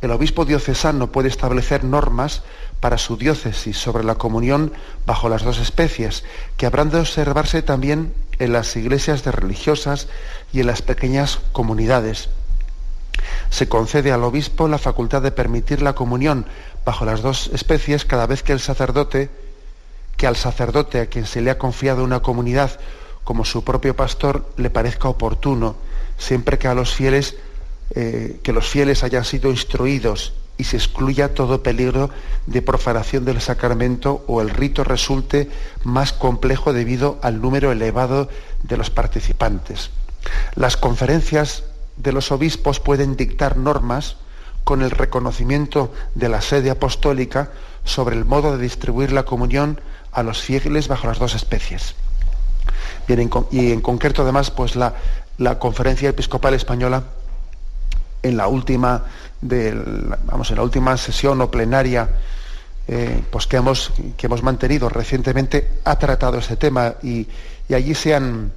[0.00, 2.42] El obispo diocesano puede establecer normas
[2.80, 4.72] para su diócesis sobre la comunión
[5.06, 6.24] bajo las dos especies,
[6.56, 10.08] que habrán de observarse también en las iglesias de religiosas
[10.52, 12.30] y en las pequeñas comunidades.
[13.50, 16.46] Se concede al obispo la facultad de permitir la comunión
[16.84, 19.28] bajo las dos especies cada vez que el sacerdote
[20.16, 22.78] que al sacerdote a quien se le ha confiado una comunidad
[23.24, 25.76] como su propio pastor le parezca oportuno,
[26.18, 27.36] siempre que a los fieles,
[27.94, 32.10] eh, que los fieles hayan sido instruidos y se excluya todo peligro
[32.46, 35.48] de profanación del sacramento o el rito resulte
[35.84, 38.28] más complejo debido al número elevado
[38.62, 39.88] de los participantes.
[40.56, 41.64] Las conferencias
[41.96, 44.16] de los obispos pueden dictar normas
[44.64, 47.52] con el reconocimiento de la sede apostólica
[47.84, 49.80] sobre el modo de distribuir la comunión
[50.12, 51.94] a los fieles bajo las dos especies.
[53.08, 54.94] Y en concreto además, pues la,
[55.58, 57.04] conferencia episcopal española
[58.22, 59.04] en la última
[59.40, 62.08] vamos, en la última sesión o plenaria
[62.88, 67.26] eh, pues que hemos, que hemos mantenido recientemente ha tratado este tema y,
[67.72, 68.52] allí se han,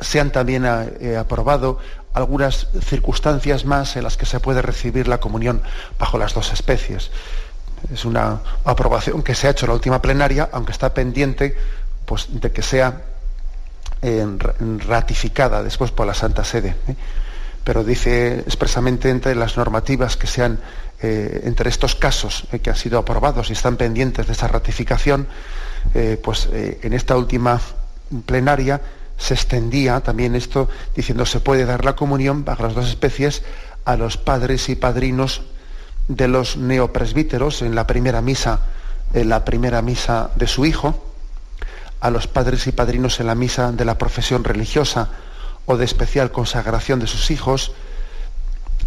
[0.00, 1.78] se han también eh, aprobado
[2.14, 5.62] algunas circunstancias más en las que se puede recibir la comunión
[5.98, 7.10] bajo las dos especies
[7.92, 11.56] es una aprobación que se ha hecho en la última plenaria, aunque está pendiente
[12.04, 13.02] pues, de que sea
[14.02, 14.26] eh,
[14.86, 16.76] ratificada después por la Santa Sede.
[17.64, 20.58] Pero dice expresamente entre las normativas que sean,
[21.02, 25.26] eh, entre estos casos que han sido aprobados y están pendientes de esa ratificación,
[26.22, 27.58] pues en esta última
[28.26, 28.80] plenaria
[29.20, 33.42] se extendía también esto diciendo se puede dar la comunión bajo las dos especies
[33.84, 35.42] a los padres y padrinos
[36.08, 38.60] de los neopresbíteros en la primera misa,
[39.12, 41.04] en la primera misa de su hijo,
[42.00, 45.10] a los padres y padrinos en la misa de la profesión religiosa
[45.66, 47.72] o de especial consagración de sus hijos,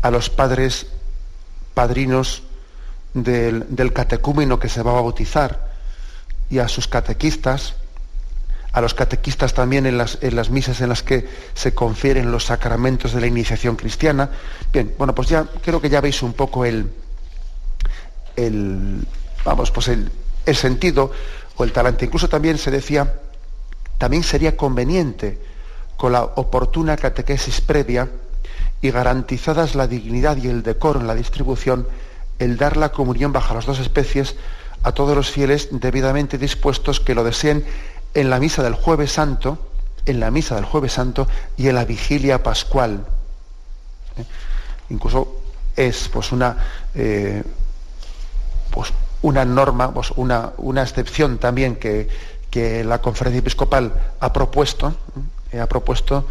[0.01, 0.87] a los padres
[1.73, 2.43] padrinos
[3.13, 5.71] del, catecúmeno que se va a bautizar
[6.49, 7.75] y a sus catequistas,
[8.71, 10.19] a los catequistas también en las,
[10.49, 14.29] misas en las que se confieren los sacramentos de la iniciación cristiana.
[14.71, 16.91] Bien, bueno, pues ya creo que ya veis un poco el,
[18.35, 19.05] el,
[19.45, 20.11] vamos, pues el,
[20.55, 21.11] sentido
[21.55, 22.05] o el talante.
[22.05, 23.13] Incluso también se decía,
[23.97, 25.39] también sería conveniente
[25.97, 28.09] con la oportuna catequesis previa
[28.81, 31.87] y garantizadas la dignidad y el decoro en la distribución,
[32.39, 34.35] el dar la comunión bajo las dos especies
[34.83, 37.65] a todos los fieles debidamente dispuestos que lo deseen
[38.13, 39.57] en la misa del jueves santo,
[40.05, 43.05] en la misa del jueves santo y en la vigilia pascual.
[44.17, 44.25] ¿Eh?
[44.89, 45.39] Incluso
[45.75, 46.57] es pues una,
[46.93, 47.41] eh,
[48.69, 48.91] pues,
[49.21, 52.09] una norma, pues, una, una, excepción también que,
[52.85, 54.93] la conferencia episcopal ha propuesto, ¿eh?
[55.59, 56.27] Ha propuesto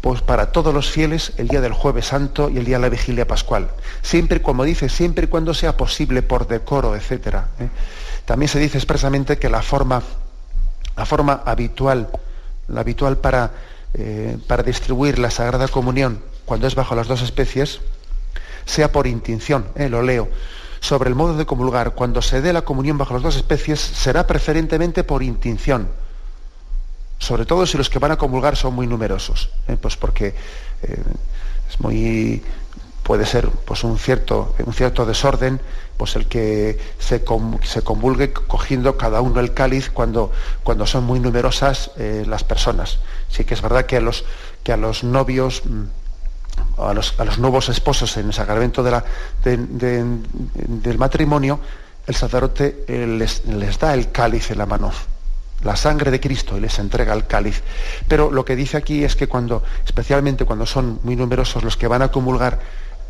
[0.00, 2.88] pues para todos los fieles el día del jueves santo y el día de la
[2.88, 3.70] vigilia pascual.
[4.02, 7.38] Siempre, como dice, siempre y cuando sea posible por decoro, etc.
[8.24, 10.02] También se dice expresamente que la forma,
[10.96, 12.08] la forma habitual,
[12.68, 13.50] la habitual para,
[14.46, 17.80] para distribuir la Sagrada Comunión cuando es bajo las dos especies,
[18.64, 19.88] sea por intinción, ¿eh?
[19.88, 20.28] lo leo,
[20.80, 24.26] sobre el modo de comulgar, cuando se dé la comunión bajo las dos especies, será
[24.26, 25.88] preferentemente por intinción,
[27.26, 29.76] sobre todo si los que van a comulgar son muy numerosos, ¿eh?
[29.80, 30.34] pues porque
[30.82, 31.02] eh,
[31.68, 32.42] es muy
[33.02, 35.60] puede ser pues un cierto, un cierto desorden,
[35.96, 37.24] pues el que se,
[37.62, 40.32] se convulgue cogiendo cada uno el cáliz cuando,
[40.64, 42.98] cuando son muy numerosas las personas.
[43.28, 44.24] Sí que es verdad que a los,
[44.64, 45.84] que a los novios mm,
[46.78, 49.04] a los, nuevos esposos en el sacramento de la,
[49.44, 51.60] del matrimonio,
[52.06, 54.92] el sacerdote eh, les, da el cáliz en la mano,
[55.62, 57.62] la sangre de Cristo y les entrega el cáliz.
[58.08, 61.88] Pero lo que dice aquí es que cuando, especialmente cuando son muy numerosos los que
[61.88, 62.60] van a comulgar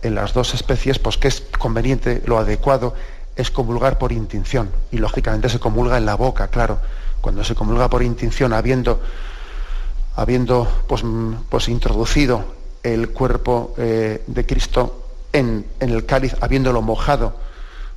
[0.02, 2.94] en las dos especies, pues que es conveniente, lo adecuado
[3.34, 4.70] es comulgar por intinción.
[4.90, 6.78] Y lógicamente se comulga en la boca, claro.
[7.20, 9.00] Cuando se comulga por intinción, habiendo,
[10.14, 11.02] habiendo pues,
[11.48, 12.44] pues introducido
[12.82, 17.34] el cuerpo eh, de Cristo en, el cáliz, habiéndolo mojado,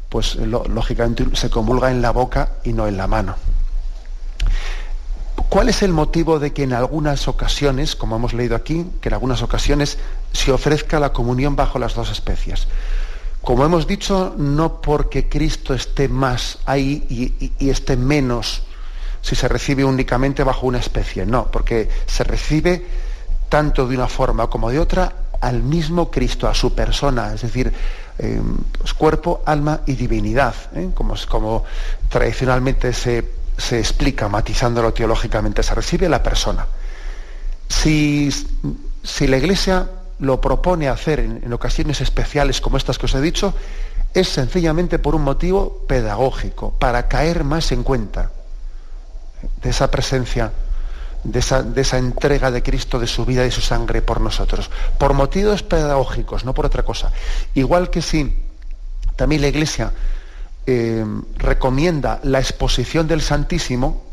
[0.10, 3.36] pues lógicamente se comulga en la boca y no en la mano.
[5.50, 9.14] ¿Cuál es el motivo de que en algunas ocasiones, como hemos leído aquí, que en
[9.14, 9.98] algunas ocasiones
[10.32, 12.68] se ofrezca la comunión bajo las dos especies?
[13.42, 17.06] Como hemos dicho, no porque Cristo esté más ahí
[17.60, 18.64] y, esté menos
[19.22, 22.86] si se recibe únicamente bajo una especie, no, porque se recibe
[23.50, 27.74] tanto de una forma como de otra, al mismo Cristo, a su persona, es decir,
[28.18, 28.42] eh,
[28.78, 30.92] pues cuerpo, alma y divinidad, ¿eh?
[30.94, 31.64] como, como,
[32.10, 33.39] tradicionalmente se,
[33.72, 36.66] explica, matizándolo teológicamente, se recibe la persona.
[37.68, 38.30] Si,
[39.04, 39.90] si la Iglesia
[40.20, 43.54] lo propone hacer en, ocasiones especiales como estas que os he dicho,
[44.14, 48.32] es sencillamente por un motivo pedagógico, para caer más en cuenta
[49.62, 50.52] de esa presencia
[51.24, 55.64] de esa, entrega de Cristo, de su vida y su sangre por nosotros, por motivos
[55.64, 57.12] pedagógicos, no por otra cosa.
[57.56, 58.38] Igual que si
[59.18, 59.92] también la Iglesia
[60.66, 61.06] eh,
[61.38, 64.04] recomienda la exposición del Santísimo,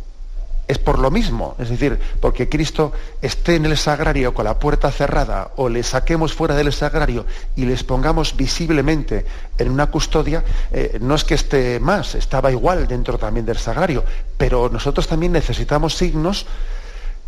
[0.68, 2.92] es por lo mismo, es decir, porque Cristo
[3.22, 7.24] esté en el sagrario con la puerta cerrada o le saquemos fuera del sagrario
[7.54, 9.24] y les pongamos visiblemente
[9.58, 10.42] en una custodia,
[10.72, 14.02] eh, no es que esté más, estaba igual dentro también del sagrario,
[14.36, 16.46] pero nosotros también necesitamos signos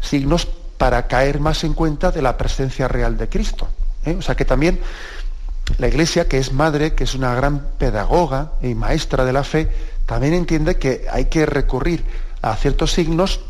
[0.01, 0.47] signos
[0.77, 3.69] para caer más en cuenta de la presencia real de Cristo.
[4.05, 4.17] ¿eh?
[4.19, 4.81] O sea que también
[5.77, 9.69] la Iglesia, que es madre, que es una gran pedagoga y maestra de la fe,
[10.07, 12.05] también entiende que hay que recurrir
[12.41, 13.41] a ciertos signos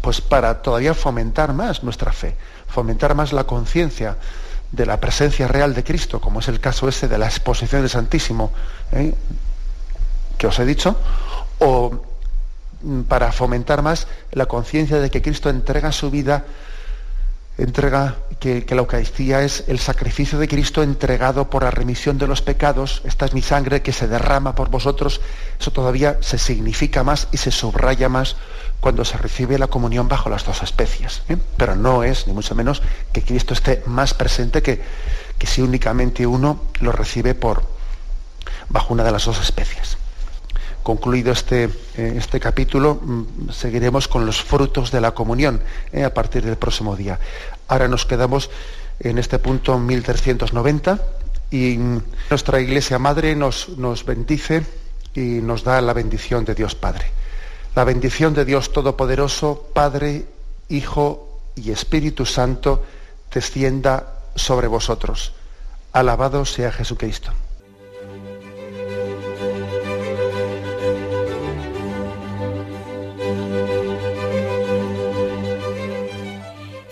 [0.00, 2.36] pues para todavía fomentar más nuestra fe,
[2.68, 4.16] fomentar más la conciencia
[4.72, 7.90] de la presencia real de Cristo, como es el caso ese de la exposición del
[7.90, 8.52] Santísimo,
[8.92, 9.14] ¿eh?
[10.38, 10.96] que os he dicho,
[11.60, 12.02] o
[12.82, 16.44] Mm, para fomentar más la conciencia de que Cristo entrega su vida,
[17.58, 22.42] entrega que, la Eucaristía es el sacrificio de Cristo entregado por la remisión de los
[22.42, 25.20] pecados, esta es mi sangre que se derrama por vosotros,
[25.58, 28.36] eso todavía se significa más y se subraya más
[28.80, 31.22] cuando se recibe la comunión bajo las dos especies.
[31.28, 31.38] ¿eh?
[31.56, 32.82] Pero no es, ni mucho menos,
[33.12, 34.82] que Cristo esté más presente que,
[35.38, 37.62] que si únicamente uno lo recibe por,
[38.68, 39.96] bajo una de las dos especies.
[40.86, 41.64] Concluido este,
[41.96, 45.60] eh, este capítulo, mm, seguiremos con los frutos de la comunión
[45.92, 47.18] eh, a partir del próximo día.
[47.66, 48.50] Ahora nos quedamos
[49.00, 51.00] en este punto 1390
[51.50, 51.76] y
[52.30, 54.62] nuestra Iglesia Madre nos, nos bendice
[55.12, 57.10] y nos da la bendición de Dios Padre.
[57.74, 60.26] La bendición de Dios Todopoderoso, Padre,
[60.68, 62.84] Hijo y Espíritu Santo,
[63.34, 65.32] descienda sobre vosotros.
[65.92, 67.32] Alabado sea Jesucristo.